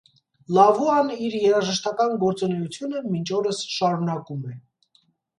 Լավուան 0.57 1.09
իր 1.25 1.35
երաժշտական 1.39 2.15
գործունեությունը 2.23 3.01
մինչ 3.09 3.25
օրս 3.41 3.59
շարունակում 3.75 4.41
է։ 4.53 4.55